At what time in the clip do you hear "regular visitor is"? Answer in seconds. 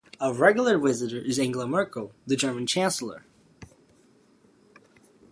0.33-1.37